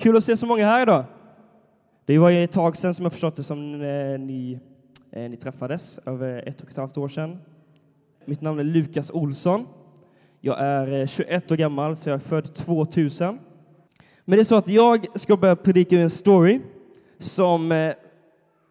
[0.00, 1.04] Kul att se så många här idag.
[2.04, 4.58] Det var ju ett tag sedan som jag förstått det som eh, ni,
[5.12, 7.38] eh, ni träffades, över ett och ett halvt år sedan.
[8.24, 9.66] Mitt namn är Lukas Olsson.
[10.40, 13.38] Jag är eh, 21 år gammal, så jag är född 2000.
[14.24, 16.60] Men det är så att jag ska börja predika en story
[17.18, 17.68] som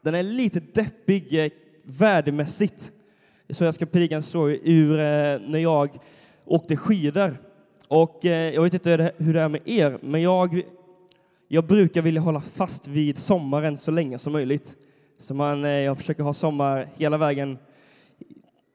[0.02, 1.52] den är lite deppig
[1.84, 2.92] värdemässigt.
[3.50, 4.98] Så jag ska predika en story ur
[5.50, 6.00] när jag
[6.46, 7.38] åkte skidor.
[7.88, 10.64] Och jag vet inte hur det är med er, men jag,
[11.52, 14.76] jag brukar vilja hålla fast vid sommaren så länge som möjligt.
[15.20, 17.58] Så man, eh, jag försöker ha sommar hela vägen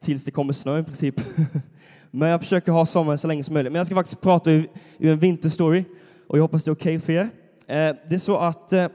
[0.01, 1.21] tills det kommer snö i princip.
[2.11, 3.71] men jag försöker ha sommaren så länge som möjligt.
[3.71, 5.83] Men jag ska faktiskt prata ur, ur en vinterstory
[6.27, 7.29] och jag hoppas det är okej okay för er.
[7.67, 8.87] Eh, det är så att eh,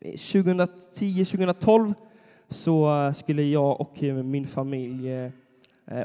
[0.00, 1.94] 2010-2012
[2.48, 5.30] så eh, skulle jag och min familj eh,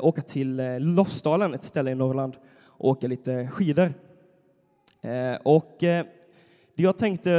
[0.02, 2.36] åka till eh, Lofsdalen, ett ställe i Norrland,
[2.66, 3.94] och åka lite skidor.
[5.44, 5.84] Och
[6.84, 7.30] jag tänkte,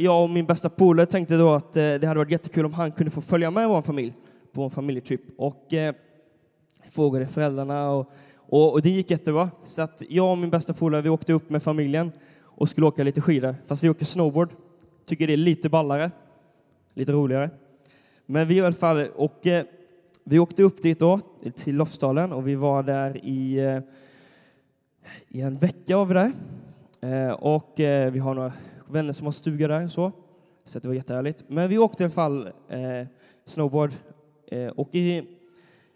[0.00, 2.92] jag och min bästa polare tänkte då att eh, det hade varit jättekul om han
[2.92, 4.14] kunde få följa med vår familj
[4.52, 5.20] på en familjetrip.
[5.36, 5.94] Och eh,
[6.88, 9.50] frågade föräldrarna och, och, och, det gick jättebra.
[9.62, 13.02] Så att jag och min bästa polare, vi åkte upp med familjen och skulle åka
[13.02, 14.50] lite skidor, fast vi åker snowboard.
[15.04, 16.10] Tycker det är lite ballare,
[16.94, 17.50] lite roligare.
[18.26, 19.64] Men vi i alla fall, och eh,
[20.24, 21.20] vi åkte upp dit då,
[21.56, 23.78] till Lofsdalen, och vi var där i, eh,
[25.28, 26.32] i en vecka av det
[27.00, 28.52] eh, Och eh, vi har några
[28.90, 30.12] vänner som har stuga där, så,
[30.64, 31.44] så det var jättehärligt.
[31.48, 33.06] Men vi åkte i alla fall eh,
[33.46, 33.90] snowboard,
[34.46, 35.16] eh, och i,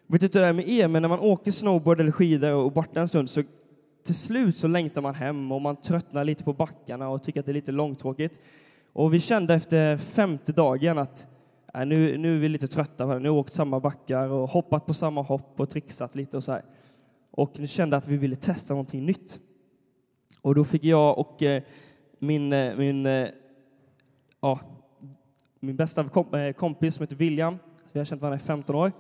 [0.07, 2.53] jag vet inte hur det är med er, men när man åker snowboard eller skidor
[2.55, 3.43] och borta en stund så
[4.05, 7.47] till slut så längtar man hem och man tröttnar lite på backarna och tycker att
[7.47, 8.41] det är lite långtråkigt.
[8.93, 11.27] Och vi kände efter femte dagen att
[11.75, 13.07] äh, nu, nu är vi lite trötta.
[13.07, 16.45] Nu har vi åkt samma backar och hoppat på samma hopp och trixat lite och
[16.45, 16.65] så här.
[17.31, 19.41] Och nu kände att vi ville testa någonting nytt.
[20.41, 21.63] Och då fick jag och eh,
[22.19, 23.29] min, eh, min, eh,
[24.41, 24.61] ja,
[25.61, 27.59] min bästa eh, kompis som heter William,
[27.93, 28.93] vi har känt varandra i 15 år,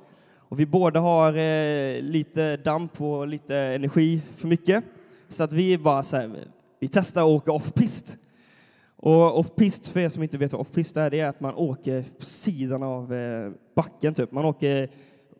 [0.49, 4.85] och vi båda har eh, lite damp och lite energi för mycket.
[5.29, 6.49] Så att vi bara så här,
[6.81, 8.19] vi testar att åka off-pist.
[8.97, 12.05] Och off-pist, för er som inte vet vad off-pist är, det är att man åker
[12.19, 14.33] på sidan av eh, backen, typ.
[14.33, 14.91] Man åker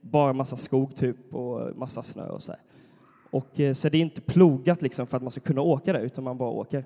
[0.01, 2.61] bara massa skog, typ, och massa snö och så här.
[3.31, 6.01] Och, eh, så det är inte plogat liksom för att man ska kunna åka där,
[6.01, 6.85] utan man bara åker.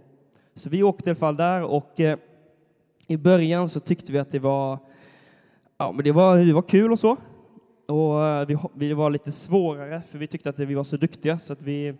[0.58, 2.18] Så vi åkte i alla fall där och eh,
[3.06, 4.78] i början så tyckte vi att det var,
[5.78, 7.16] ja, men det var, det var kul och så.
[7.86, 11.38] Och eh, vi, vi var lite svårare, för vi tyckte att vi var så duktiga,
[11.38, 11.92] så att vi,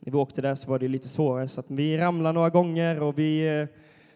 [0.00, 1.48] när vi åkte där så var det lite svårare.
[1.48, 3.66] Så att vi ramlade några gånger och vi eh,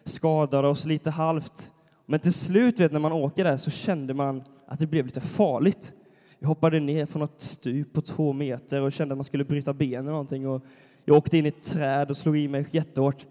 [0.03, 1.71] skadade oss lite halvt.
[2.05, 5.21] Men till slut, vet, när man åker där, så kände man att det blev lite
[5.21, 5.93] farligt.
[6.39, 9.73] Jag hoppade ner från något stup på två meter och kände att man skulle bryta
[9.73, 10.47] benen eller någonting.
[10.47, 10.61] Och
[11.05, 13.25] jag åkte in i ett träd och slog i mig jättehårt.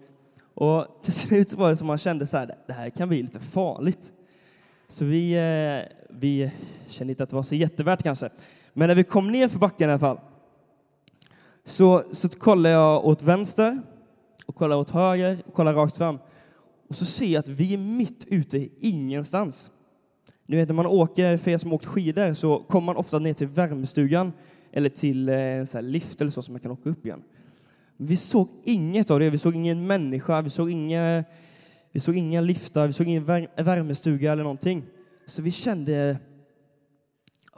[0.59, 3.39] Och till slut var det som man kände så här, det här kan bli lite
[3.39, 4.13] farligt.
[4.87, 6.51] Så vi, eh, vi
[6.89, 8.29] kände inte att det var så jättevärt kanske.
[8.73, 10.19] Men när vi kom ner för backen i alla fall
[11.65, 13.81] så, så kollade jag åt vänster
[14.45, 16.19] och kollade åt höger och kollade rakt fram.
[16.87, 19.71] Och så ser jag att vi är mitt ute i ingenstans.
[20.45, 23.33] Ni vet när man åker, för er som åkt skidor, så kommer man ofta ner
[23.33, 24.31] till värmestugan
[24.71, 27.23] eller till eh, en sån lift eller så som man kan åka upp igen.
[28.01, 29.29] Vi såg inget av det.
[29.29, 31.23] Vi såg ingen människa, vi såg inga,
[31.91, 34.83] vi såg inga liftar, vi såg ingen värmestuga eller någonting.
[35.25, 36.17] Så vi kände,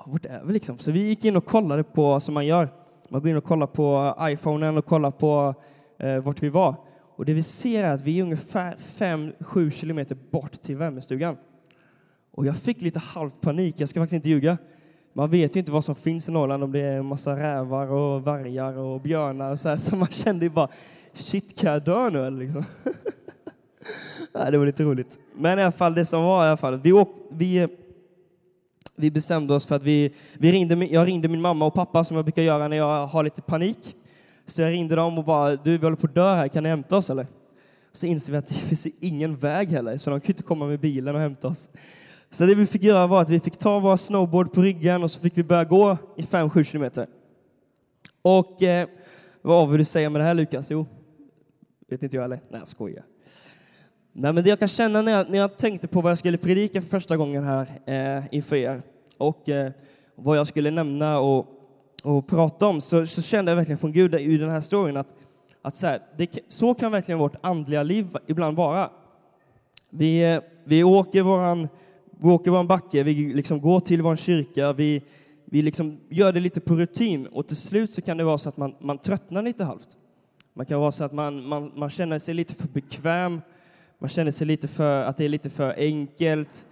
[0.06, 0.78] vart är vi liksom?
[0.78, 2.70] Så vi gick in och kollade på, som man gör,
[3.10, 5.56] man går in och kollar på iPhonen och kollar på
[6.00, 6.76] eh, vart vi var.
[7.16, 11.38] Och det vi ser är att vi är ungefär 5-7 kilometer bort till värmestugan.
[12.32, 14.58] Och jag fick lite halv panik, jag ska faktiskt inte ljuga.
[15.14, 17.88] Man vet ju inte vad som finns i Norrland, om det är en massa rävar
[17.88, 20.68] och vargar och björnar och så här, så man kände ju bara
[21.14, 22.66] shit, kan jag dö nu eller liksom?
[24.34, 25.20] ja, det var lite roligt.
[25.36, 27.68] Men i alla fall, det som var i alla fall, vi, åk, vi,
[28.96, 32.16] vi bestämde oss för att vi, vi ringde, jag ringde min mamma och pappa som
[32.16, 33.96] jag brukar göra när jag har lite panik.
[34.46, 36.70] Så jag ringde dem och bara, du vi håller på att dö här, kan ni
[36.70, 37.28] hämta oss eller?
[37.94, 40.80] Så inser vi att det finns ingen väg heller, så de kan inte komma med
[40.80, 41.70] bilen och hämta oss.
[42.32, 45.12] Så det vi fick göra var att vi fick ta vår snowboard på ryggen och
[45.12, 47.08] så fick vi börja gå i 5-7 kilometer.
[48.22, 48.88] Och eh,
[49.42, 50.72] vad vill du säga med det här Lukas?
[50.72, 50.86] Jo,
[51.88, 52.40] vet inte jag heller.
[52.50, 53.04] Nej, jag skojar.
[54.14, 56.38] Nej, men det jag kan känna när jag, när jag tänkte på vad jag skulle
[56.38, 58.82] predika för första gången här eh, inför er
[59.18, 59.72] och eh,
[60.16, 61.48] vad jag skulle nämna och,
[62.04, 65.16] och prata om så, så kände jag verkligen från Gud i den här storyn att,
[65.62, 68.90] att så, här, det, så kan verkligen vårt andliga liv ibland vara.
[69.90, 71.68] Vi, eh, vi åker våran
[72.22, 75.02] vi åker vår backe, vi liksom går till vår kyrka, vi,
[75.46, 78.50] vi liksom gör det lite på rutin och till slut så kan det vara så
[78.50, 79.98] att man, man tröttnar lite halvt.
[80.54, 83.42] Man kan vara så att man, man, man känner sig lite för bekväm.
[84.00, 86.68] Man känner sig lite för, att det är lite för enkelt.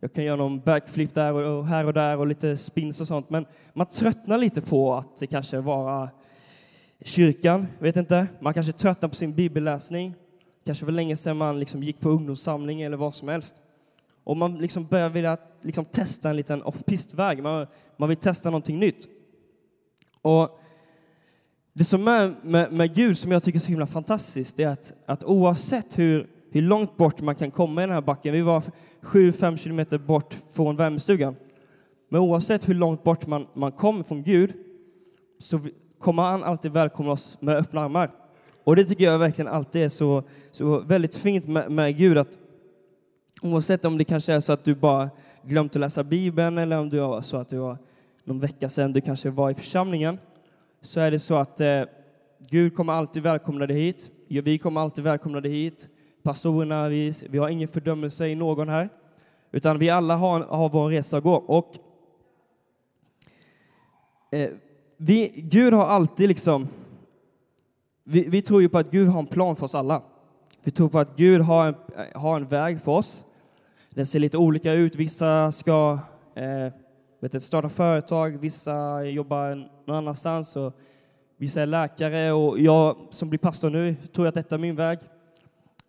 [0.00, 3.30] Jag kan göra någon backflip där och här och där och lite spins och sånt.
[3.30, 6.08] Men man tröttnar lite på att det kanske vara
[7.04, 8.26] kyrkan, vet inte.
[8.40, 10.14] Man kanske tröttnar på sin bibelläsning.
[10.66, 13.60] Kanske var länge sedan man liksom gick på ungdomssamling eller vad som helst.
[14.24, 17.42] Och man liksom börjar vilja liksom testa en liten off-pistväg.
[17.42, 17.66] Man,
[17.96, 19.08] man vill testa någonting nytt.
[20.22, 20.60] Och
[21.72, 24.92] det som är med, med Gud som jag tycker är så himla fantastiskt är att,
[25.06, 28.62] att oavsett hur, hur långt bort man kan komma i den här backen, vi var
[29.02, 31.36] 7-5 kilometer bort från värmestugan,
[32.08, 34.52] men oavsett hur långt bort man, man kommer från Gud
[35.38, 35.60] så
[35.98, 38.10] kommer han alltid välkomna oss med öppna armar.
[38.64, 42.38] Och det tycker jag verkligen alltid är så, så väldigt fint med, med Gud att
[43.44, 45.10] oavsett om det kanske är så att du bara
[45.42, 47.78] glömt att läsa Bibeln eller om du har så att du har
[48.24, 50.18] någon vecka sedan du kanske var i församlingen
[50.80, 51.82] så är det så att eh,
[52.38, 54.10] Gud kommer alltid välkomna dig hit.
[54.28, 55.88] Vi kommer alltid välkomna dig hit.
[56.22, 58.88] Pastorerna, vi, vi har ingen fördömelse i någon här,
[59.50, 61.34] utan vi alla har, har vår resa att gå.
[61.34, 61.74] Och
[64.30, 64.50] eh,
[64.96, 66.68] vi, Gud har alltid liksom...
[68.04, 70.02] Vi, vi, tror ju på att Gud har en plan för oss alla.
[70.62, 71.74] Vi tror på att Gud har en,
[72.14, 73.24] har en väg för oss.
[73.94, 74.96] Den ser lite olika ut.
[74.96, 75.98] Vissa ska
[76.34, 76.72] eh,
[77.20, 80.78] vet, starta företag, vissa jobbar någon annanstans och
[81.36, 84.98] vissa är läkare och jag som blir pastor nu tror att detta är min väg.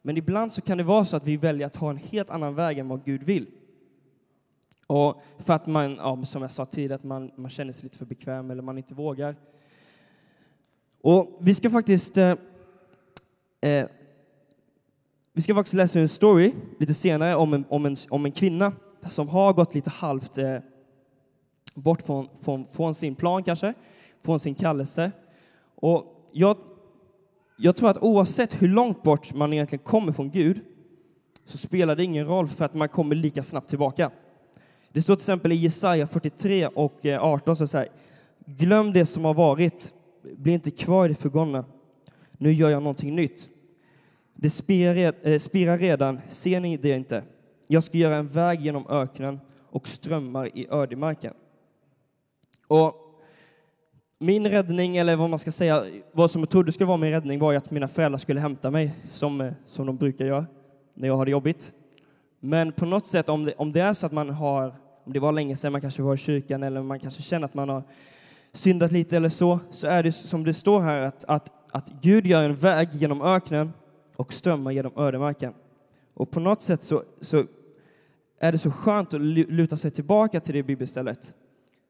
[0.02, 2.56] Men ibland så kan det vara så att vi väljer att ta en helt annan
[2.56, 3.48] väg än vad Gud vill.
[4.88, 7.98] Och för att man, ja, som jag sa tidigare, att man, man känner sig lite
[7.98, 9.36] för bekväm eller man inte vågar.
[11.02, 12.36] Och vi ska faktiskt eh,
[13.62, 13.88] eh,
[15.36, 18.74] vi ska faktiskt läsa en story lite senare om en, om en, om en kvinna
[19.10, 20.58] som har gått lite halvt eh,
[21.76, 23.74] bort från, från, från, sin plan kanske,
[24.24, 25.12] från sin kallelse.
[25.76, 26.58] Och jag,
[27.58, 30.60] jag tror att oavsett hur långt bort man egentligen kommer från Gud
[31.46, 34.12] så spelar det ingen roll för att man kommer lika snabbt tillbaka.
[34.92, 37.92] Det står till exempel i Jesaja 43 och eh, 18 så säger
[38.46, 39.94] Glöm det som har varit,
[40.38, 41.66] bli inte kvar i det förgångna.
[42.32, 43.50] Nu gör jag någonting nytt.
[44.36, 47.24] Det eh, spirar redan, ser ni det inte?
[47.68, 49.40] Jag ska göra en väg genom öknen
[49.70, 51.34] och strömmar i ödemarken.
[52.68, 52.94] Och
[54.20, 57.40] min räddning, eller vad man ska säga, vad som jag trodde skulle vara min räddning
[57.40, 60.46] var att mina föräldrar skulle hämta mig, som, eh, som de brukar göra
[60.94, 61.74] när jag har det jobbigt.
[62.40, 65.20] Men på något sätt, om det, om det är så att man har, om det
[65.20, 67.84] var länge sedan man kanske var i kyrkan eller man kanske känner att man har
[68.54, 72.26] syndat lite eller så, så är det som det står här att, att, att Gud
[72.26, 73.74] gör en väg genom öknen
[74.16, 75.54] och strömmar genom ödemarken.
[76.14, 77.46] Och på något sätt så, så
[78.40, 81.36] är det så skönt att luta sig tillbaka till det bibelstället.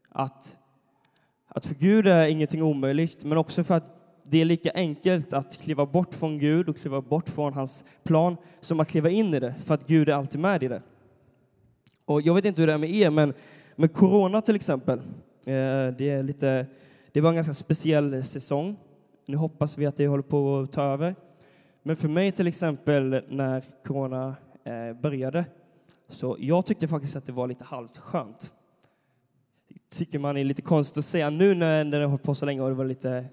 [0.10, 0.58] Att
[1.56, 3.92] att för Gud är ingenting omöjligt, men också för att
[4.24, 8.38] det är lika enkelt att kliva bort från Gud och kliva bort från hans plan
[8.62, 10.82] som att kliva in i det, för att Gud är alltid med i det.
[12.06, 13.34] Och jag vet inte hur det är med er, men
[13.76, 15.04] med corona till exempel, eh,
[15.98, 16.66] det, är lite,
[17.12, 18.78] det var en ganska speciell säsong.
[19.26, 21.16] Nu hoppas vi att det håller på att ta över.
[21.88, 25.46] Men för mig till exempel när corona eh, började,
[26.10, 28.54] så jag tyckte faktiskt att det var lite halvt skönt
[29.90, 32.62] tycker man är lite konstigt att säga nu när det har hållit på så länge
[32.62, 33.26] och det var lite,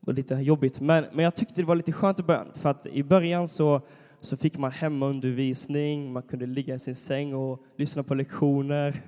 [0.00, 0.80] var lite jobbigt.
[0.80, 3.80] Men, men jag tyckte det var lite skönt i början, för att i början så,
[4.20, 9.02] så fick man hemundervisning, man kunde ligga i sin säng och lyssna på lektioner.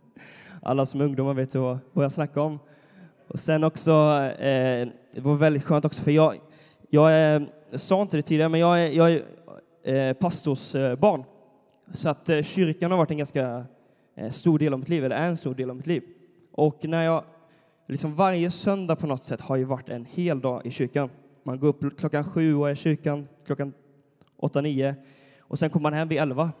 [0.62, 2.58] Alla som är ungdomar vet vad, vad jag snackar om.
[3.28, 3.92] Och sen också,
[4.38, 6.40] eh, det var väldigt skönt också, för jag,
[6.90, 9.22] jag, är, jag sa inte det tidigare, men jag är, jag
[9.82, 11.20] är eh, pastorsbarn.
[11.20, 11.26] Eh,
[11.94, 13.66] så att eh, kyrkan har varit en ganska
[14.18, 16.02] Eh, stor del av mitt liv, eller är en stor del av mitt liv.
[16.52, 17.24] Och när jag,
[17.86, 21.10] liksom varje söndag på något sätt har ju varit en hel dag i kyrkan.
[21.42, 23.72] Man går upp klockan sju och är i kyrkan klockan
[24.36, 24.94] åtta, nio
[25.40, 26.52] och sen kommer man hem vid elva.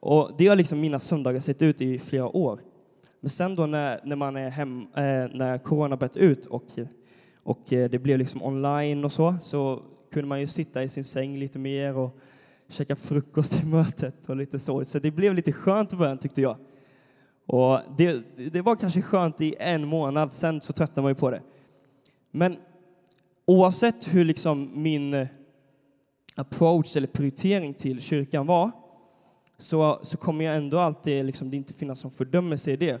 [0.00, 2.60] Och det har liksom mina söndagar sett ut i flera år.
[3.20, 5.02] Men sen då när, när man är hem, eh,
[5.34, 6.64] när corona bröt ut och,
[7.42, 11.04] och eh, det blev liksom online och så, så kunde man ju sitta i sin
[11.04, 12.18] säng lite mer och
[12.68, 14.84] käka frukost i mötet och lite så.
[14.84, 16.56] Så det blev lite skönt i början tyckte jag.
[17.46, 21.30] Och det, det var kanske skönt i en månad, sen så tröttnade man ju på
[21.30, 21.42] det.
[22.30, 22.56] Men
[23.46, 25.26] oavsett hur liksom min
[26.34, 28.70] approach eller prioritering till kyrkan var,
[29.58, 33.00] så, så kommer jag ändå alltid, liksom, det inte finnas någon fördömelse i det.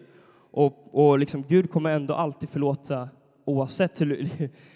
[0.50, 3.08] Och, och liksom, Gud kommer ändå alltid förlåta
[3.44, 4.28] oavsett hur,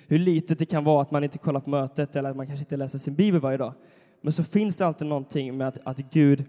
[0.09, 2.63] hur litet det kan vara att man inte kollar på mötet eller att man kanske
[2.63, 3.73] inte läser sin bibel varje dag.
[4.21, 6.45] Men så finns det alltid någonting med att, att Gud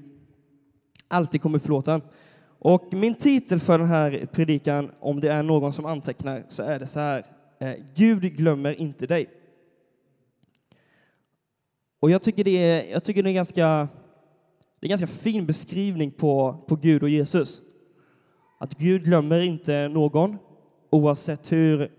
[1.08, 2.02] alltid kommer förlåta.
[2.60, 6.80] Och min titel för den här predikan, om det är någon som antecknar, så är
[6.80, 7.26] det så här.
[7.60, 9.30] Eh, Gud glömmer inte dig.
[12.00, 13.88] Och jag tycker det är, jag tycker det är ganska
[14.80, 17.62] det är en ganska fin beskrivning på, på Gud och Jesus.
[18.58, 20.38] Att Gud glömmer inte någon,
[20.90, 21.92] oavsett hur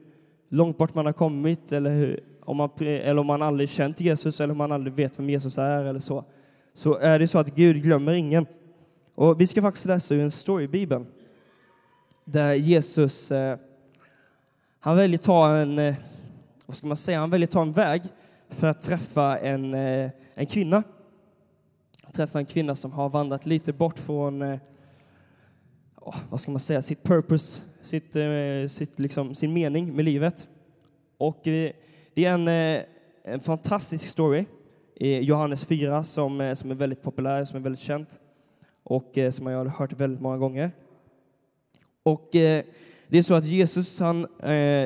[0.49, 4.41] långt bort man har kommit eller, hur, om, man, eller om man aldrig känt Jesus
[4.41, 6.25] eller om man aldrig vet vem Jesus är eller så.
[6.75, 8.47] Så är det så att Gud glömmer ingen.
[9.15, 11.07] Och vi ska faktiskt läsa ur en story i Bibeln
[12.25, 13.59] där Jesus, eh,
[14.81, 15.95] han väljer ta en, eh,
[16.67, 18.03] vad ska man säga, han väljer ta en väg
[18.49, 20.83] för att träffa en, eh, en kvinna
[22.17, 24.59] träffa en kvinna som har vandrat lite bort från, eh,
[26.31, 30.49] vad ska man säga, sitt purpose, sitt, eh, sitt, liksom, sin mening med livet.
[31.19, 31.73] Och eh,
[32.15, 32.83] det är en, eh,
[33.25, 34.45] en fantastisk story
[35.01, 38.21] Johannes 4 som, som är väldigt populär, som är väldigt känt
[38.83, 40.71] och som jag har hört väldigt många gånger.
[42.03, 42.65] Och det
[43.09, 44.27] är så att Jesus, han,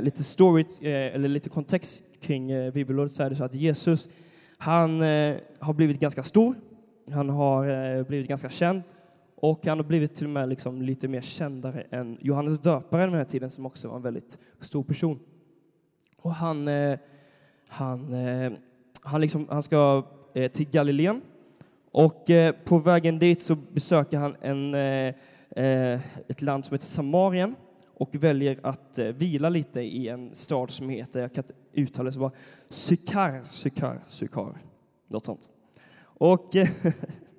[0.02, 4.08] lite story, eller lite kontext kring bibelordet så är det så att Jesus,
[4.58, 5.00] han
[5.58, 6.54] har blivit ganska stor
[7.10, 8.82] han har blivit ganska känd
[9.40, 13.18] och han har blivit till och med liksom lite mer kändare än Johannes döparen den
[13.18, 15.18] här tiden som också var en väldigt stor person.
[16.16, 16.98] Och han, eh,
[17.68, 18.52] han, eh,
[19.02, 21.20] han, liksom, han ska eh, till Galileen
[21.90, 27.54] och eh, på vägen dit så besöker han en, eh, ett land som heter Samarien
[27.94, 32.12] och väljer att vila lite i en stad som heter, jag kan inte uttala det
[32.12, 32.32] så bara,
[32.68, 34.62] Sykar, Sykar, Sykar,
[35.08, 35.48] något sånt.
[36.02, 36.56] Och,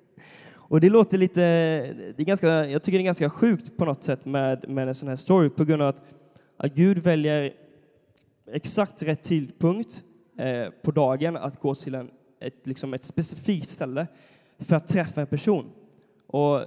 [0.72, 4.02] och det låter lite, det är ganska, jag tycker det är ganska sjukt på något
[4.02, 6.02] sätt med, med en sån här story på grund av att,
[6.56, 7.52] att Gud väljer
[8.46, 10.04] exakt rätt tidpunkt
[10.38, 12.10] eh, på dagen att gå till en,
[12.40, 14.06] ett, liksom ett specifikt ställe
[14.58, 15.70] för att träffa en person.
[16.26, 16.60] Och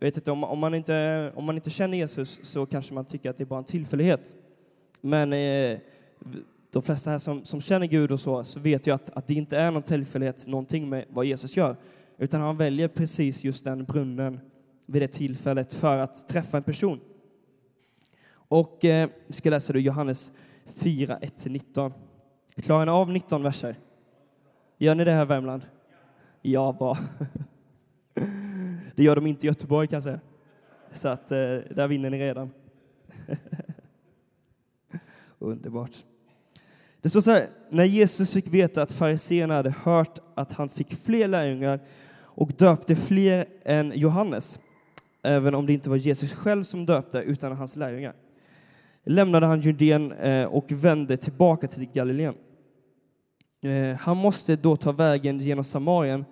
[0.00, 3.30] vet inte, om, om, man inte, om man inte känner Jesus så kanske man tycker
[3.30, 4.36] att det är bara en tillfällighet.
[5.00, 5.78] Men eh,
[6.70, 9.34] de flesta här som, som känner Gud och så, så vet ju att, att det
[9.34, 11.76] inte är någon tillfällighet någonting med vad Jesus gör,
[12.18, 14.40] utan han väljer precis just den brunnen
[14.86, 17.00] vid det tillfället för att träffa en person.
[18.30, 20.32] Och eh, vi ska läsa då Johannes
[20.66, 21.92] 4, 1-19.
[22.56, 23.76] Klarar ni av 19 verser?
[24.78, 25.62] Gör ni det här i Värmland?
[26.42, 26.98] Ja, bra.
[28.94, 30.20] Det gör de inte i Göteborg kan jag säga.
[30.92, 31.38] Så att eh,
[31.70, 32.50] där vinner ni redan.
[35.38, 36.04] Underbart.
[37.00, 40.94] Det står så här, när Jesus fick veta att fariséerna hade hört att han fick
[40.94, 41.80] fler lärjungar
[42.38, 44.58] och döpte fler än Johannes,
[45.22, 48.14] även om det inte var Jesus själv som döpte, utan hans lärjungar,
[49.04, 52.34] lämnade han Judeen eh, och vände tillbaka till Galileen.
[53.62, 56.24] Eh, han måste då ta vägen genom Samarien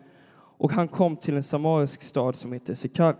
[0.59, 3.17] och han kom till en samarisk stad som heter Sikar.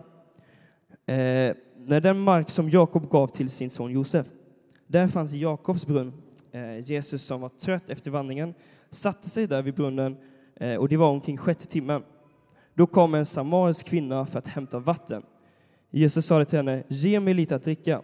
[1.05, 4.27] Eh, när den mark som Jakob gav till sin son Josef.
[4.87, 6.13] Där fanns Jakobs brunn
[6.85, 8.53] Jesus som var trött efter vandringen
[8.89, 10.17] satte sig där vid brunnen
[10.79, 12.03] och det var omkring sjätte timmen.
[12.77, 15.23] Då kom en samarisk kvinna för att hämta vatten.
[15.89, 18.01] Jesus sa till henne, ge mig lite att dricka.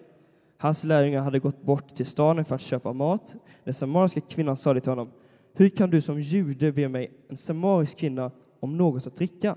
[0.58, 3.36] Hans lärjungar hade gått bort till staden för att köpa mat.
[3.64, 5.12] Den samariska kvinnan sa till honom,
[5.54, 9.56] hur kan du som jude be mig, en samarisk kvinna, om något att dricka?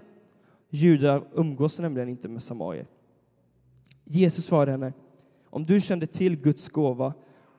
[0.70, 2.86] Judar umgås nämligen inte med samarier.
[4.04, 4.92] Jesus svarade henne,
[5.50, 7.14] om du kände till Guds gåva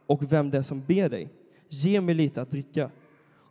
[0.05, 1.29] och vem det är som ber dig.
[1.69, 2.91] Ge mig lite att dricka.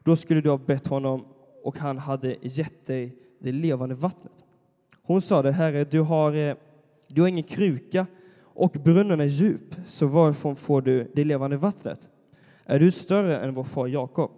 [0.05, 1.25] Då skulle du ha bett honom
[1.63, 4.45] och han hade gett dig det levande vattnet.
[5.03, 6.57] Hon sade, Herre, du har, eh,
[7.09, 8.07] du har ingen kruka
[8.43, 12.09] och brunnen är djup, så varifrån får du det levande vattnet?
[12.65, 14.31] Är du större än vår far Jakob?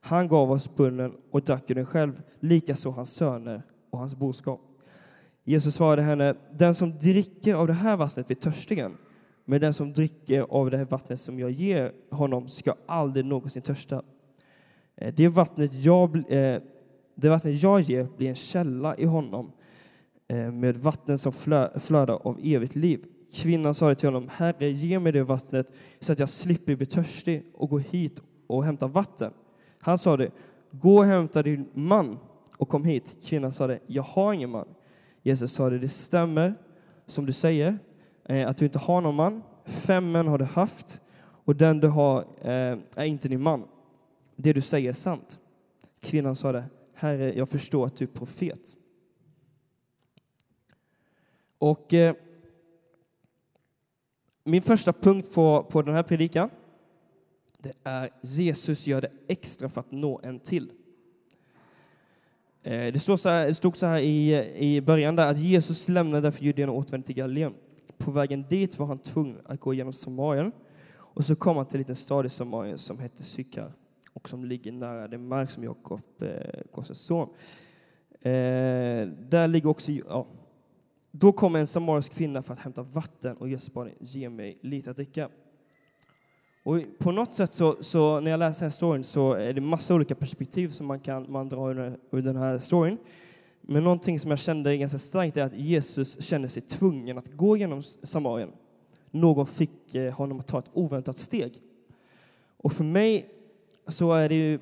[0.00, 4.60] Han gav oss brunnen och drack ur den själv, likaså hans söner och hans boskap.
[5.44, 8.96] Jesus svarade henne, den som dricker av det här vattnet blir törstigen.
[9.44, 13.62] Men den som dricker av det här vattnet som jag ger honom ska aldrig någonsin
[13.62, 14.02] törsta.
[14.96, 16.60] Eh, det vattnet jag, eh,
[17.18, 19.52] det vatten jag ger blir en källa i honom
[20.28, 21.32] eh, med vatten som
[21.74, 23.04] flödar av evigt liv.
[23.32, 27.46] Kvinnan sa till honom, Herre, ge mig det vattnet så att jag slipper bli törstig
[27.54, 29.32] och gå hit och hämta vatten.
[29.78, 30.30] Han sa det,
[30.70, 32.18] gå och hämta din man
[32.56, 33.16] och kom hit.
[33.24, 34.68] Kvinnan sa det, jag har ingen man.
[35.22, 36.54] Jesus sa det, det stämmer
[37.06, 37.78] som du säger,
[38.24, 39.42] eh, att du inte har någon man.
[39.64, 41.00] Fem män har du haft
[41.44, 43.64] och den du har eh, är inte din man.
[44.36, 45.38] Det du säger är sant.
[46.00, 46.64] Kvinnan sa det,
[46.98, 48.76] Herre, jag förstår att du är profet.
[51.58, 52.14] Och eh,
[54.44, 56.50] min första punkt på, på den här predikan,
[57.58, 60.72] det är Jesus gör det extra för att nå en till.
[62.62, 65.88] Eh, det, stod så här, det stod så här i, i början där att Jesus
[65.88, 67.54] lämnade därför Judeen och återvände till Galileen.
[67.98, 70.52] På vägen dit var han tvungen att gå genom Samarien
[70.92, 73.72] och så kom han till en liten stad i Samarien som hette Sykar
[74.16, 77.28] och som ligger nära den mark som Jakob eh, gav son.
[78.20, 80.26] Eh, där ligger också, ja.
[81.10, 84.90] Då kommer en samarisk kvinna för att hämta vatten och Jesus ger ge mig lite
[84.90, 85.28] att dricka.
[86.62, 89.60] Och på något sätt så, så, när jag läser den här storyn så är det
[89.60, 92.98] massa olika perspektiv som man kan man dra ur, ur den här storyn.
[93.60, 97.56] Men någonting som jag kände ganska starkt är att Jesus kände sig tvungen att gå
[97.56, 98.52] genom Samarien.
[99.10, 101.60] Någon fick eh, honom att ta ett oväntat steg.
[102.56, 103.35] Och för mig
[103.86, 104.58] så är det ju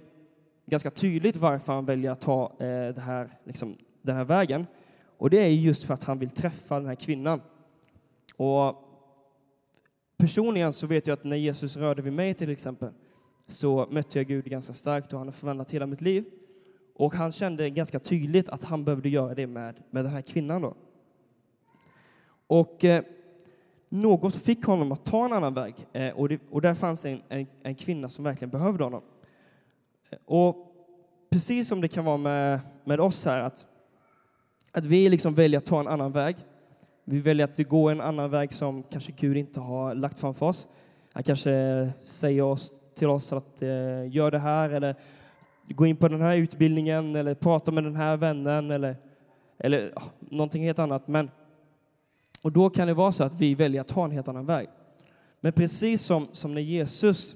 [0.67, 4.67] ganska tydligt varför han väljer att ta eh, det här, liksom, den här vägen.
[5.19, 7.41] Och det är just för att han vill träffa den här kvinnan.
[8.37, 8.77] Och
[10.17, 12.91] personligen så vet jag att när Jesus rörde vid mig till exempel
[13.47, 16.25] så mötte jag Gud ganska starkt och han har förvandlat hela mitt liv.
[16.95, 20.63] Och han kände ganska tydligt att han behövde göra det med, med den här kvinnan.
[20.63, 20.75] Då.
[22.47, 23.05] Och eh,
[23.89, 25.75] något fick honom att ta en annan väg.
[25.93, 29.03] Eh, och, det, och där fanns en, en, en, kvinna som verkligen behövde honom.
[30.25, 30.75] Och
[31.31, 33.67] precis som det kan vara med, med oss här, att,
[34.73, 36.37] att vi liksom väljer att ta en annan väg.
[37.05, 40.69] Vi väljer att gå en annan väg som kanske Gud inte har lagt framför oss.
[41.13, 43.69] Han kanske säger oss, till oss att eh,
[44.11, 44.95] gör det här eller
[45.69, 48.97] gå in på den här utbildningen eller prata med den här vännen eller,
[49.59, 51.09] eller oh, någonting helt annat.
[51.09, 51.31] Men,
[52.43, 54.69] och då kan det vara så att vi väljer att ta en helt annan väg.
[55.41, 57.35] Men precis som, som när Jesus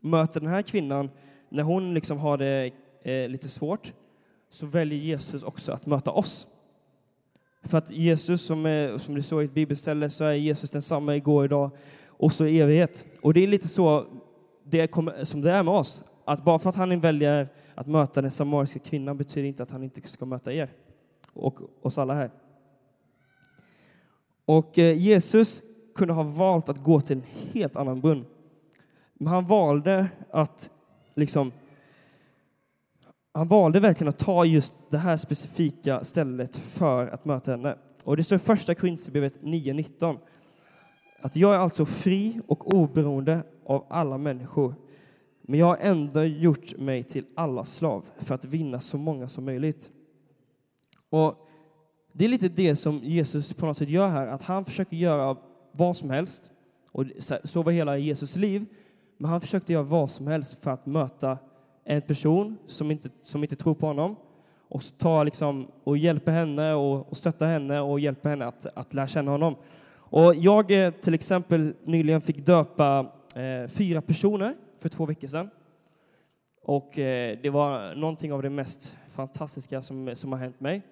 [0.00, 1.10] möter den här kvinnan,
[1.50, 2.70] när hon liksom har det
[3.02, 3.92] eh, lite svårt,
[4.50, 6.46] så väljer Jesus också att möta oss.
[7.62, 11.16] För att Jesus, som, är, som det står i ett bibelställe, så är Jesus densamma
[11.16, 11.70] igår, idag
[12.06, 13.06] och så i evighet.
[13.22, 14.06] Och det är lite så
[14.64, 16.04] det kommer, som det är med oss.
[16.24, 19.82] Att bara för att han väljer att möta den samariska kvinnan betyder inte att han
[19.82, 20.70] inte ska möta er
[21.32, 22.30] och oss alla här.
[24.44, 25.62] Och eh, Jesus
[25.94, 28.24] kunde ha valt att gå till en helt annan brunn.
[29.14, 30.70] Men han valde att
[31.20, 31.52] liksom
[33.32, 37.76] han valde verkligen att ta just det här specifika stället för att möta henne.
[38.04, 40.18] Och det står i första Korinthierbrevet 9.19
[41.22, 44.74] att jag är alltså fri och oberoende av alla människor
[45.50, 49.44] men jag har ändå gjort mig till alla slav för att vinna så många som
[49.44, 49.90] möjligt.
[51.10, 51.48] Och
[52.12, 55.36] Det är lite det som Jesus på något sätt gör här, att han försöker göra
[55.72, 56.50] vad som helst.
[56.92, 57.04] Och
[57.44, 58.66] så var hela Jesus liv.
[59.20, 61.38] Men han försökte göra vad som helst för att möta
[61.84, 64.16] en person som inte, som inte tror på honom
[64.68, 68.94] och ta liksom, och hjälpa henne och, och stötta henne och hjälpa henne att, att
[68.94, 69.56] lära känna honom.
[69.92, 75.50] Och jag eh, till exempel nyligen fick döpa eh, fyra personer för två veckor sedan.
[76.62, 80.82] Och eh, det var någonting av det mest fantastiska som, som har hänt mig.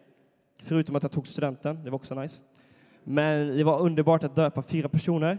[0.63, 2.43] Förutom att jag tog studenten, det var också nice.
[3.05, 5.39] Men det var underbart att döpa fyra personer.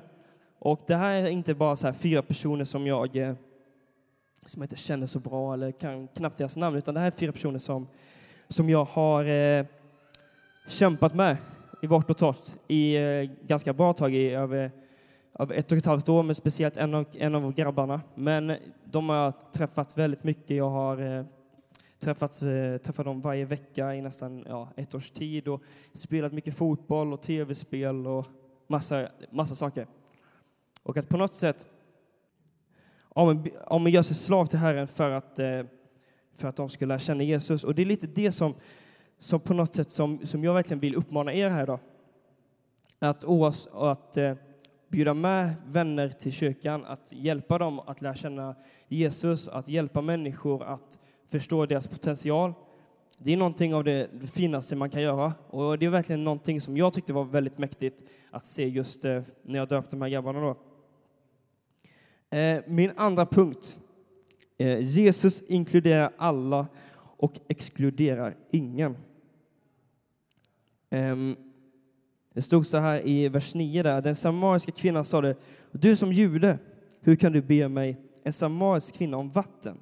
[0.59, 3.33] Och det här är inte bara så här fyra personer som jag eh,
[4.45, 7.11] som jag inte känner så bra eller kan knappt deras namn, utan det här är
[7.11, 7.87] fyra personer som,
[8.47, 9.65] som jag har eh,
[10.67, 11.37] kämpat med
[11.81, 14.71] i vart och torrt i eh, ganska bra tag, i över
[15.39, 18.01] över ett och ett halvt år, men speciellt en av, en av grabbarna.
[18.15, 20.57] Men de har jag träffat väldigt mycket.
[20.57, 21.25] Jag har eh,
[21.99, 25.61] träffat, eh, träffat dem varje vecka i nästan ja, ett års tid och
[25.93, 28.25] spelat mycket fotboll och tv-spel och
[28.67, 29.87] massa, massa saker.
[30.83, 31.67] Och att på något sätt
[33.65, 35.61] om man gör sig slav till Herren för att, eh,
[36.35, 37.63] för att de ska lära känna Jesus.
[37.63, 38.55] Och det är lite det som,
[39.19, 41.79] som på något sätt som, som jag verkligen vill uppmana er här idag.
[42.99, 43.23] Att,
[43.73, 44.33] att eh,
[44.87, 48.55] bjuda med vänner till kyrkan, att hjälpa dem att lära känna
[48.87, 52.53] Jesus, att hjälpa människor att förstå deras potential.
[53.17, 56.77] Det är någonting av det finaste man kan göra och det är verkligen någonting som
[56.77, 60.39] jag tyckte var väldigt mäktigt att se just eh, när jag döpte de här grabbarna.
[60.41, 60.68] Då.
[62.29, 63.79] Eh, min andra punkt.
[64.57, 66.67] Eh, Jesus inkluderar alla
[67.17, 68.97] och exkluderar ingen.
[70.89, 71.35] Ehm,
[72.33, 75.35] det stod så här i vers 9 där, den samariska kvinnan sade,
[75.71, 76.59] du som jude,
[76.99, 79.77] hur kan du be mig, en samarisk kvinna, om vatten?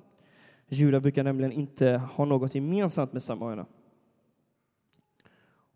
[0.70, 3.66] Judar brukar nämligen inte ha något gemensamt med samarierna.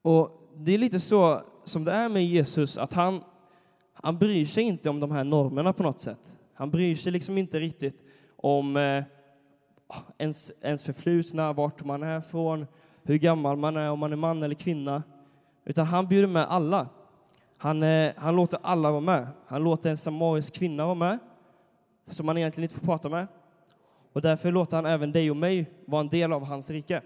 [0.01, 3.23] Och det är lite så som det är med Jesus, att han,
[3.93, 6.37] han bryr sig inte om de här normerna på något sätt.
[6.61, 8.03] Han bryr sig liksom inte riktigt
[8.35, 9.03] om eh,
[10.17, 12.67] ens, ens förflutna, vart man är från,
[13.03, 15.03] hur gammal man är, om man är man eller kvinna.
[15.65, 16.89] Utan han bjuder med alla.
[17.57, 19.27] Han, eh, han låter alla vara med.
[19.45, 21.19] Han låter en samarisk kvinna vara med,
[22.07, 23.27] som man egentligen inte får prata med.
[24.13, 27.01] Och därför låter han även dig och mig vara en del av hans rike.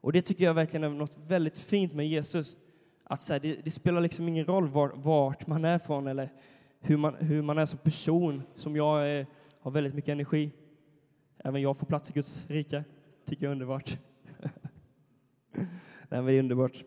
[0.00, 2.56] Och det tycker jag verkligen är något väldigt fint med Jesus.
[3.04, 6.32] Att så här, det, det, spelar liksom ingen roll var, vart man är från eller
[6.88, 9.26] hur man, hur man är som person, som jag är,
[9.60, 10.50] har väldigt mycket energi.
[11.38, 12.84] även jag får plats i Guds rike.
[13.24, 13.98] Tycker jag är underbart.
[16.08, 16.84] Nej, det är underbart.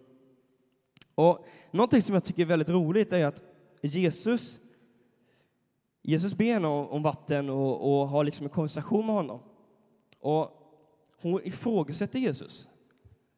[1.16, 3.44] Och någonting som jag tycker är väldigt roligt är att
[3.82, 4.60] Jesus,
[6.02, 9.40] Jesus ber henne om vatten och, och har liksom en konversation med honom.
[10.20, 10.52] Och
[11.22, 12.70] hon ifrågasätter Jesus.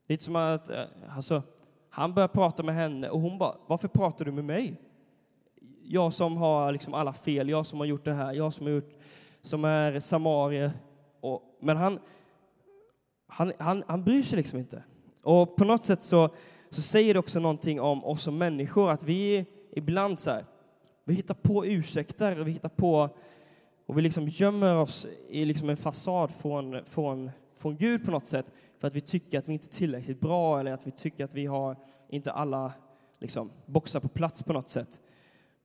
[0.07, 1.43] Lite som att eh, alltså,
[1.89, 4.81] han börjar prata med henne och hon bara, varför pratar du med mig?
[5.85, 8.73] Jag som har liksom alla fel, jag som har gjort det här, jag som, har
[8.73, 8.93] gjort,
[9.41, 10.71] som är samarier.
[11.21, 11.99] Och, men han,
[13.27, 14.83] han, han, han bryr sig liksom inte.
[15.23, 16.29] Och på något sätt så,
[16.69, 20.45] så säger det också någonting om oss som människor, att vi ibland så här,
[21.03, 23.09] vi hittar på ursäkter, och vi hittar på
[23.85, 28.25] och vi liksom gömmer oss i liksom en fasad från, från, från Gud på något
[28.25, 31.23] sätt för att vi tycker att vi inte är tillräckligt bra eller att vi tycker
[31.23, 31.77] att vi har
[32.09, 32.73] inte alla
[33.19, 35.01] liksom, boxar på plats på något sätt.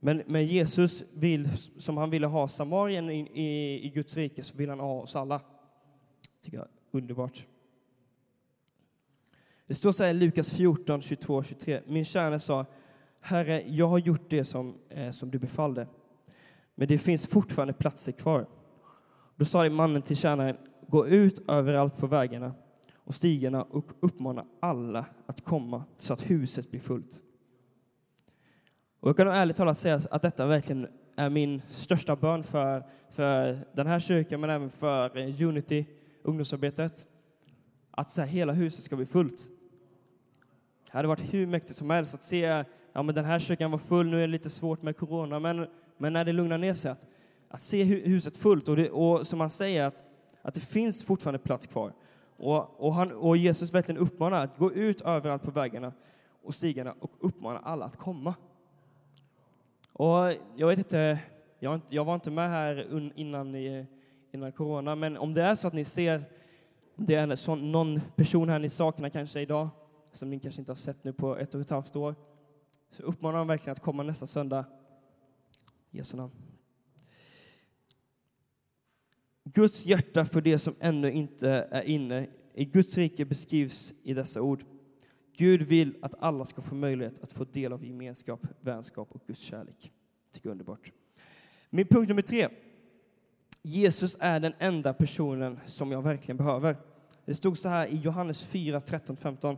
[0.01, 4.57] Men, men Jesus vill, som han ville ha Samarien i, i, i Guds rike, så
[4.57, 5.41] vill han ha oss alla.
[6.41, 7.47] tycker jag är underbart.
[9.67, 11.81] Det står så här i Lukas 14, 22 23.
[11.87, 12.67] Min tjänare sa,
[13.21, 15.87] Herre, jag har gjort det som, eh, som du befallde,
[16.75, 18.47] men det finns fortfarande platser kvar.
[19.37, 20.57] Då sa mannen till tjänaren,
[20.87, 22.55] gå ut överallt på vägarna
[22.95, 27.23] och stigarna och uppmana alla att komma så att huset blir fullt.
[29.01, 33.59] Och jag kan ärligt talat säga att detta verkligen är min största bön för, för
[33.73, 35.87] den här kyrkan, men även för Unity,
[36.23, 37.07] ungdomsarbetet.
[37.91, 39.49] Att så här, hela huset ska bli fullt.
[40.85, 43.79] Det hade varit hur mäktigt som helst att se, ja men den här kyrkan var
[43.79, 46.91] full, nu är det lite svårt med corona, men, men när det lugnar ner sig,
[46.91, 47.07] att,
[47.49, 50.05] att se huset fullt och, det, och som han säger, att,
[50.43, 51.93] att det finns fortfarande plats kvar.
[52.37, 55.93] Och, och, han, och Jesus verkligen uppmanar att gå ut överallt på vägarna
[56.43, 58.35] och stigarna och uppmana alla att komma.
[59.99, 61.19] Och jag vet inte,
[61.59, 63.55] jag, jag var inte med här innan,
[64.33, 66.25] innan corona, men om det är så att ni ser,
[66.97, 69.69] det är sån, någon person här ni saknar kanske idag,
[70.13, 72.15] som ni kanske inte har sett nu på ett och ett halvt år,
[72.91, 74.65] så uppmanar jag verkligen att komma nästa söndag.
[75.91, 76.33] I Jesu namn.
[79.45, 84.43] Guds hjärta för det som ännu inte är inne i Guds rike beskrivs i dessa
[84.43, 84.65] ord.
[85.39, 89.41] Gud vill att alla ska få möjlighet att få del av gemenskap, vänskap och Guds
[89.41, 89.93] kärlek.
[90.33, 90.93] Tycker jag är underbart.
[91.71, 92.49] Min punkt nummer tre.
[93.63, 96.77] Jesus är den enda personen som jag verkligen behöver.
[97.25, 99.57] Det stod så här i Johannes 4, 13, 15.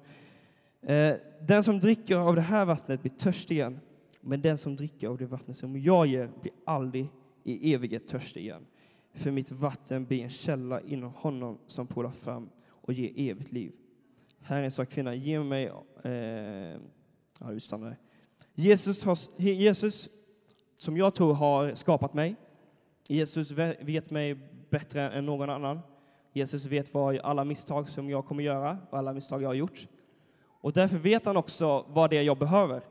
[1.40, 3.80] Den som dricker av det här vattnet blir törstig igen,
[4.20, 7.08] men den som dricker av det vattnet som jag ger blir aldrig
[7.44, 8.66] i evighet törstig igen.
[9.14, 13.72] För mitt vatten blir en källa inom honom som pålar fram och ger evigt liv.
[14.42, 15.66] Herren sa kvinnan, ge mig...
[16.04, 16.12] Eh,
[17.38, 17.96] ja, vi stannar
[18.54, 20.08] Jesus, har, Jesus,
[20.78, 22.36] som jag tror har skapat mig.
[23.08, 23.50] Jesus
[23.80, 24.34] vet mig
[24.70, 25.80] bättre än någon annan.
[26.32, 29.86] Jesus vet vad alla misstag som jag kommer göra och alla misstag jag har gjort.
[30.42, 32.82] Och därför vet han också vad det är jag behöver.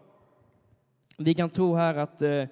[1.18, 2.46] Vi kan tro här att eh,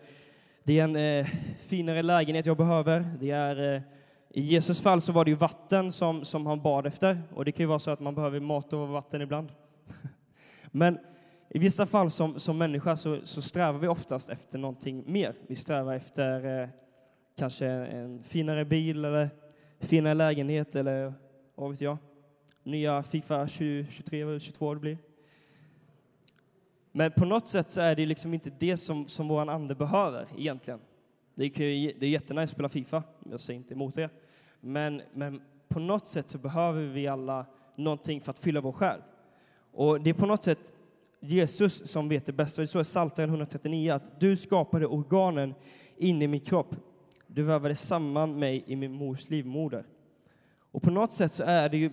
[0.63, 1.27] det är en eh,
[1.59, 3.11] finare lägenhet jag behöver.
[3.19, 3.81] Det är, eh,
[4.29, 7.21] i Jesus fall så var det ju vatten som, som han bad efter.
[7.33, 9.51] Och det kan ju vara så att man behöver mat och vatten ibland.
[10.71, 10.99] Men
[11.49, 15.35] i vissa fall som, som människa så, så strävar vi oftast efter någonting mer.
[15.47, 16.69] Vi strävar efter eh,
[17.37, 19.29] kanske en finare bil eller
[19.79, 21.13] finare lägenhet eller
[21.55, 21.97] vad vet jag.
[22.63, 24.97] Nya Fifa 2023 eller 22 det blir.
[26.91, 30.27] Men på något sätt så är det liksom inte det som, som vår ande behöver
[30.37, 30.79] egentligen.
[31.37, 34.09] Det är, det är jättenice att spela Fifa, jag säger inte emot det.
[34.59, 37.45] Men, men på något sätt så behöver vi alla
[37.75, 39.01] någonting för att fylla vår själ.
[39.71, 40.73] Och det är på något sätt
[41.19, 42.61] Jesus som vet det bästa.
[42.61, 45.55] Det står i Psaltaren 139 att du skapade organen
[45.97, 46.75] in i min kropp.
[47.27, 49.85] Du vävade samman mig i min mors livmoder.
[50.71, 51.91] Och på något sätt så är det ju,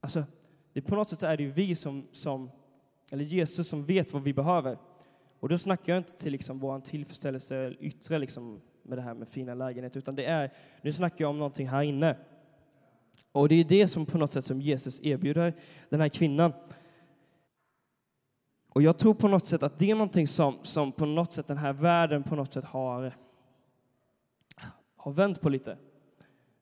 [0.00, 0.24] alltså,
[0.72, 2.50] det, på något sätt så är det vi som, som
[3.12, 4.78] eller Jesus som vet vad vi behöver.
[5.40, 9.28] Och då snackar jag inte till liksom vår tillfredsställelse yttre liksom, med det här med
[9.28, 12.16] fina lägenheter, utan det är, nu snackar jag om någonting här inne.
[13.32, 15.52] Och det är det som på något sätt som Jesus erbjuder
[15.88, 16.52] den här kvinnan.
[18.68, 21.46] Och jag tror på något sätt att det är någonting som, som på något sätt
[21.46, 23.12] den här världen på något sätt har,
[24.96, 25.78] har vänt på lite.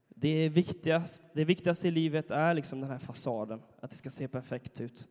[0.08, 4.28] Det, viktigaste, det viktigaste i livet är liksom den här fasaden, att det ska se
[4.28, 5.08] perfekt ut.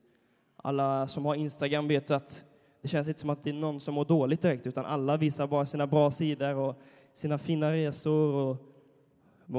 [0.56, 2.46] Alla som har Instagram vet att
[2.86, 5.48] det känns inte som att det är någon som mår dåligt direkt, utan alla visar
[5.48, 6.82] bara sina bra sidor och
[7.14, 8.58] sina fina resor och,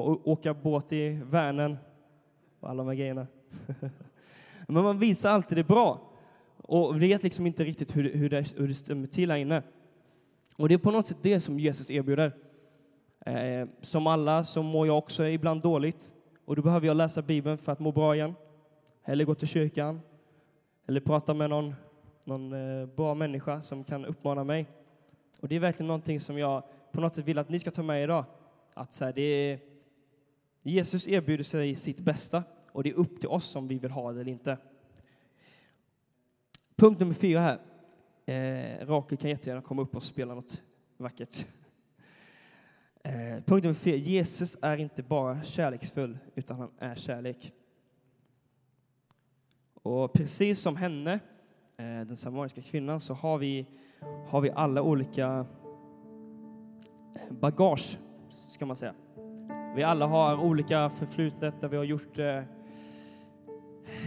[0.08, 1.76] och åka båt i Vänern
[2.60, 3.26] och alla de här grejerna.
[4.68, 6.12] Men man visar alltid det bra
[6.56, 9.62] och vet liksom inte riktigt hur, hur, det, hur det stämmer till här inne.
[10.56, 12.32] Och det är på något sätt det som Jesus erbjuder.
[13.26, 17.58] Eh, som alla så mår jag också ibland dåligt och då behöver jag läsa Bibeln
[17.58, 18.34] för att må bra igen.
[19.04, 20.00] Eller gå till kyrkan.
[20.86, 21.74] Eller prata med någon,
[22.26, 24.66] någon eh, bra människa som kan uppmana mig.
[25.40, 26.62] Och det är verkligen någonting som jag
[26.92, 28.24] på något sätt vill att ni ska ta med idag.
[28.74, 29.60] Att så här, det är,
[30.62, 34.12] Jesus erbjuder sig sitt bästa och det är upp till oss om vi vill ha
[34.12, 34.58] det eller inte.
[36.76, 37.58] Punkt nummer fyra här.
[38.26, 40.62] Eh, Rakel kan jättegärna komma upp och spela något
[40.96, 41.46] vackert.
[43.02, 43.96] Eh, punkt nummer fyra.
[43.96, 47.52] Jesus är inte bara kärleksfull, utan han är kärlek.
[49.74, 51.20] Och precis som henne,
[51.78, 53.66] Eh, den samariska kvinnan, så har vi,
[54.28, 55.46] har vi alla olika
[57.14, 57.98] eh, bagage,
[58.30, 58.94] ska man säga.
[59.74, 62.42] Vi alla har olika förflutet där vi har gjort, eh,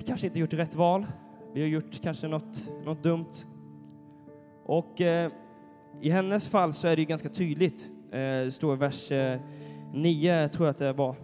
[0.05, 1.05] kanske inte gjort rätt val.
[1.53, 3.31] Vi har gjort kanske något, något dumt.
[4.65, 5.31] Och eh,
[6.01, 7.89] i hennes fall så är det ju ganska tydligt.
[8.11, 9.39] Eh, det står i vers eh,
[9.93, 11.15] 9, tror jag att det var.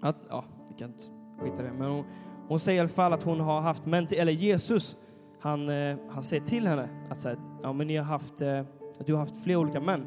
[0.00, 1.04] Att, ja, vi kan inte
[1.38, 1.72] skita det.
[1.72, 2.04] Men hon,
[2.50, 4.96] hon säger i alla fall att hon har haft män, eller Jesus,
[5.40, 8.60] han, eh, han säger till henne att säga, ja men ni har haft, eh,
[9.00, 10.06] att du har haft flera olika män.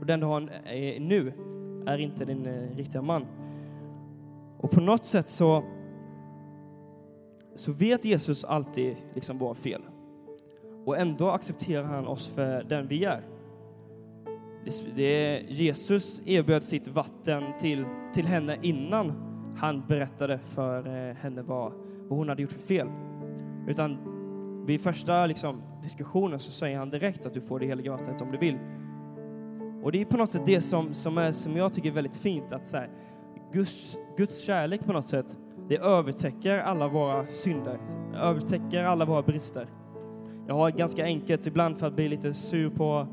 [0.00, 0.40] Och den du har
[1.00, 1.32] nu
[1.86, 3.26] är inte din eh, riktiga man.
[4.58, 5.64] Och på något sätt så,
[7.54, 9.82] så vet Jesus alltid liksom våra fel.
[10.84, 13.22] Och ändå accepterar han oss för den vi är.
[14.64, 21.42] Det, det, Jesus erbjöd sitt vatten till, till henne innan han berättade för eh, henne
[21.42, 21.72] vad,
[22.08, 22.88] vad hon hade gjort för fel.
[23.68, 23.98] Utan
[24.66, 28.30] vid första liksom, diskussionen så säger han direkt att du får det heliga vattnet om
[28.32, 28.58] du vill.
[29.82, 32.16] Och det är på något sätt det som, som, är, som jag tycker är väldigt
[32.16, 32.88] fint, att så här,
[33.52, 35.38] Guds, Guds kärlek på något sätt,
[35.68, 37.78] det övertäcker alla våra synder,
[38.14, 39.66] övertäcker alla våra brister.
[40.46, 43.06] Jag har ganska enkelt ibland för att bli lite sur på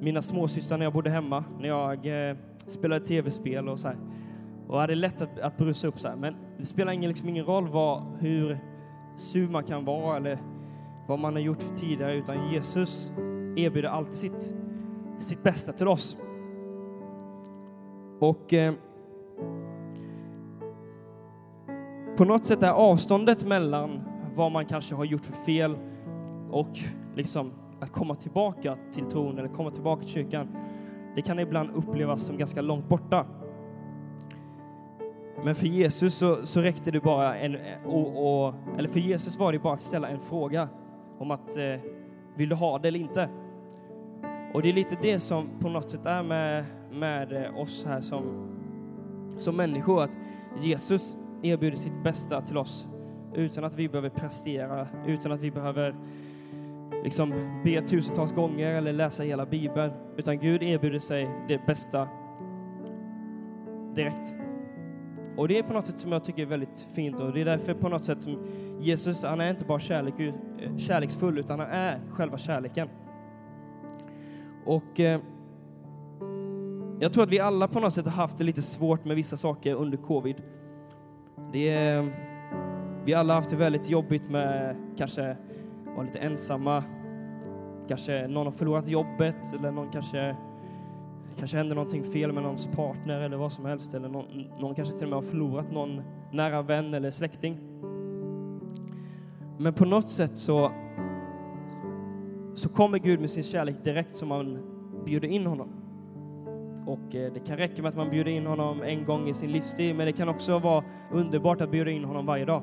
[0.00, 3.96] mina småsystrar när jag bodde hemma, när jag eh, spelade tv-spel och så här.
[4.68, 6.16] Och hade lätt att, att brusa upp så här.
[6.16, 8.58] Men det spelar ingen, liksom ingen roll vad, hur
[9.16, 10.38] sur man kan vara eller
[11.08, 13.12] vad man har gjort tidigare, utan Jesus
[13.56, 14.54] erbjuder alltid sitt
[15.18, 16.16] sitt bästa till oss.
[18.18, 18.74] Och eh,
[22.16, 24.00] på något sätt är avståndet mellan
[24.34, 25.76] vad man kanske har gjort för fel
[26.50, 26.78] och
[27.14, 30.48] liksom att komma tillbaka till tron eller komma tillbaka till kyrkan,
[31.14, 33.26] det kan ibland upplevas som ganska långt borta.
[35.44, 39.52] Men för Jesus så, så räckte det bara en, och, och, eller för Jesus var
[39.52, 40.68] det bara att ställa en fråga
[41.18, 41.80] om att eh,
[42.36, 43.28] vill du ha det eller inte?
[44.54, 48.00] Och det är lite det som på något sätt är med, med eh, oss här
[48.00, 48.22] som,
[49.36, 50.18] som människor, att
[50.60, 52.88] Jesus erbjuder sitt bästa till oss
[53.34, 55.94] utan att vi behöver prestera, utan att vi behöver
[57.04, 57.30] liksom
[57.64, 62.08] be tusentals gånger eller läsa hela Bibeln, utan Gud erbjuder sig det bästa
[63.94, 64.36] direkt.
[65.36, 67.44] Och det är på något sätt som jag tycker är väldigt fint och det är
[67.44, 68.38] därför på något sätt som
[68.80, 72.88] Jesus, han är inte bara kärlek, eh, kärleksfull, utan han är själva kärleken.
[74.64, 75.20] Och eh,
[77.00, 79.36] jag tror att vi alla på något sätt har haft det lite svårt med vissa
[79.36, 80.42] saker under covid.
[81.52, 82.12] Det är,
[83.04, 85.36] vi alla har haft det väldigt jobbigt med kanske
[85.96, 86.84] vara lite ensamma,
[87.88, 90.36] kanske någon har förlorat jobbet eller någon kanske
[91.34, 94.24] det kanske händer någonting fel med någons partner eller vad som helst eller någon,
[94.60, 97.58] någon kanske till och med har förlorat någon nära vän eller släkting.
[99.58, 100.72] Men på något sätt så
[102.54, 104.58] så kommer Gud med sin kärlek direkt som man
[105.04, 105.68] bjuder in honom.
[106.86, 109.52] Och eh, det kan räcka med att man bjuder in honom en gång i sin
[109.52, 112.62] livstid, men det kan också vara underbart att bjuda in honom varje dag.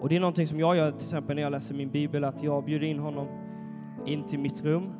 [0.00, 2.42] Och det är någonting som jag gör till exempel när jag läser min bibel, att
[2.42, 3.26] jag bjuder in honom
[4.06, 4.92] in till mitt rum,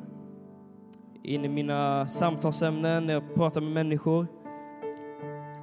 [1.23, 4.27] in i mina samtalsämnen, när jag pratar med människor.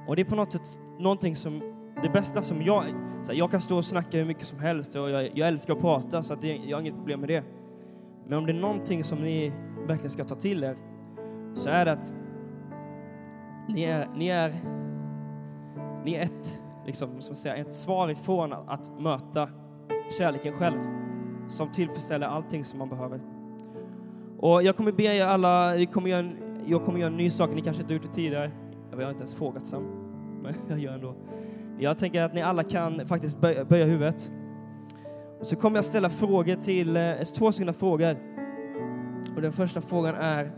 [0.07, 1.61] Och det är på något sätt någonting som,
[2.03, 2.83] det bästa som jag,
[3.21, 5.73] så här, jag kan stå och snacka hur mycket som helst och jag, jag älskar
[5.73, 7.43] att prata så att det, jag har inget problem med det.
[8.27, 9.53] Men om det är någonting som ni
[9.87, 10.77] verkligen ska ta till er
[11.53, 12.13] så är det att
[13.67, 14.55] ni är, ni är,
[16.05, 19.49] ni är ett, liksom, som säga, ett svar ifrån att, att möta
[20.17, 20.79] kärleken själv
[21.47, 23.30] som tillfredsställer allting som man behöver.
[24.41, 27.29] Och jag kommer be er alla, jag kommer, göra en, jag kommer göra en ny
[27.29, 28.51] sak, ni kanske inte har gjort det tidigare.
[28.91, 29.83] Jag har inte ens frågat Sam,
[30.43, 31.15] men jag gör ändå.
[31.79, 34.31] Jag tänker att ni alla kan faktiskt böja, böja huvudet.
[35.39, 38.15] Och så kommer jag ställa frågor till, eh, två stycken frågor.
[39.35, 40.51] Och den första frågan är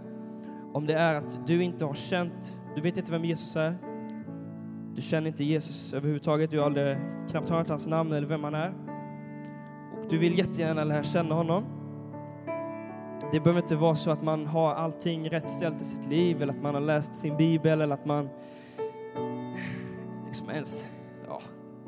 [0.74, 3.76] om det är att du inte har känt, du vet inte vem Jesus är.
[4.96, 6.98] Du känner inte Jesus överhuvudtaget, du har aldrig
[7.30, 8.74] knappt hört hans namn eller vem han är.
[9.98, 11.64] Och du vill jättegärna lära känna honom.
[13.34, 16.54] Det behöver inte vara så att man har allting rätt ställt i sitt liv eller
[16.54, 18.30] att man har läst sin bibel eller att man
[20.26, 20.90] liksom ens,
[21.28, 21.42] ja,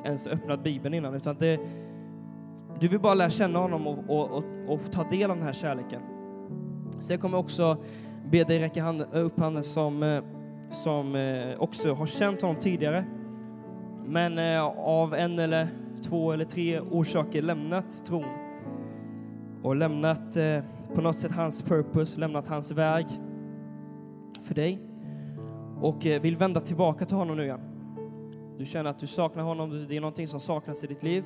[0.03, 1.13] ens öppnat bibeln innan.
[1.13, 1.59] Utan det,
[2.79, 5.53] du vill bara lära känna honom och, och, och, och ta del av den här
[5.53, 6.01] kärleken.
[6.99, 7.77] Sen kommer jag också
[8.31, 10.23] be dig räcka hand, upp handen som, eh,
[10.71, 13.05] som eh, också har känt honom tidigare
[14.05, 15.67] men eh, av en eller
[16.03, 18.25] två eller tre orsaker lämnat tron
[19.63, 20.37] och lämnat
[20.95, 23.05] på något sätt hans purpose, lämnat hans väg
[24.41, 24.79] för dig
[25.81, 27.59] och eh, vill vända tillbaka till honom nu igen.
[28.57, 31.23] Du känner att du saknar honom, det är någonting som saknas i ditt liv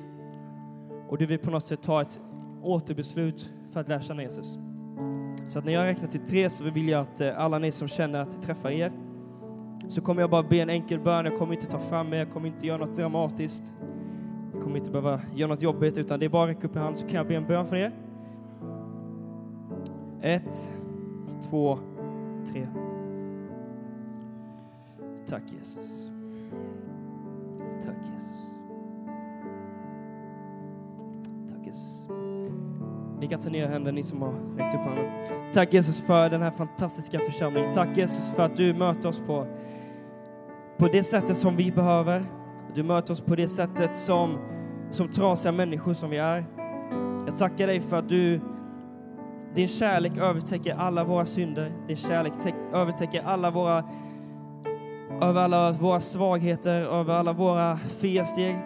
[1.08, 2.20] och du vill på något sätt ta ett
[2.62, 4.58] återbeslut för att lära känna Jesus.
[5.46, 7.88] Så att när jag räknar till tre så vill jag att eh, alla ni som
[7.88, 8.92] känner att det träffar er
[9.88, 11.24] så kommer jag bara be en enkel bön.
[11.24, 13.74] Jag kommer inte ta fram er, jag kommer inte göra något dramatiskt.
[14.52, 16.82] Jag kommer inte behöva göra något jobbigt, utan det är bara att räcka upp en
[16.82, 17.92] hand så kan jag be en bön för er.
[20.22, 20.74] Ett,
[21.50, 21.78] två,
[22.46, 22.66] tre.
[25.26, 26.10] Tack Jesus.
[27.84, 28.50] Tack Jesus.
[31.48, 32.06] Tack Jesus.
[33.20, 35.10] Ni kan ta ner händerna, ni som har räckt upp handen.
[35.52, 37.72] Tack Jesus för den här fantastiska församlingen.
[37.72, 39.46] Tack Jesus för att du möter oss på
[40.80, 42.24] på det sättet som vi behöver.
[42.74, 44.38] Du möter oss på det sättet som,
[44.90, 46.44] som trasiga människor som vi är.
[47.26, 48.40] Jag tackar dig för att du,
[49.54, 51.72] din kärlek övertäcker alla våra synder.
[51.86, 52.32] Din kärlek
[52.72, 53.84] övertäcker alla våra,
[55.22, 58.56] över alla våra svagheter, över alla våra felsteg.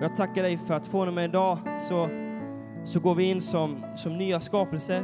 [0.00, 2.08] Jag tackar dig för att från och med idag så,
[2.84, 5.02] så går vi in som, som nya skapelser.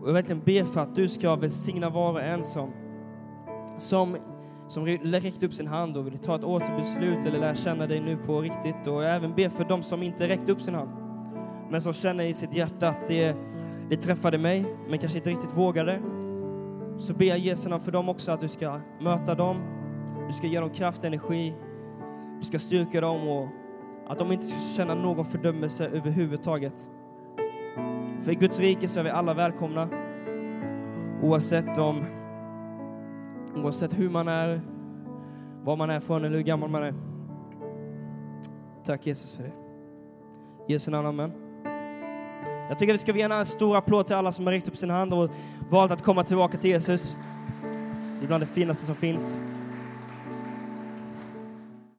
[0.00, 2.72] Och jag verkligen ber för att du ska välsigna var och en som,
[3.76, 4.16] som
[4.68, 8.16] som räckte upp sin hand och vill ta ett återbeslut eller lära känna dig nu
[8.16, 8.86] på riktigt.
[8.86, 11.05] Och även ber för dem som inte räckte upp sin hand,
[11.70, 13.36] men som känner i sitt hjärta att det,
[13.88, 15.98] det träffade mig, men kanske inte riktigt vågade.
[16.98, 19.56] Så ber jag Jesu namn för dem också att du ska möta dem,
[20.26, 21.54] du ska ge dem kraft och energi,
[22.38, 23.48] du ska styrka dem och
[24.08, 26.90] att de inte ska känna någon fördömelse överhuvudtaget.
[28.20, 29.88] För i Guds rike så är vi alla välkomna,
[31.22, 32.04] oavsett om
[33.56, 34.60] Oavsett hur man är,
[35.64, 36.94] var man är från eller hur gammal man är.
[38.84, 39.52] Tack Jesus för det.
[40.68, 41.45] Jesu namn, amen.
[42.68, 44.76] Jag tycker att vi ska ge en stor applåd till alla som har räckt upp
[44.76, 45.30] sin hand och
[45.68, 47.16] valt att komma tillbaka till Jesus.
[48.20, 49.38] Det är bland det finaste som finns.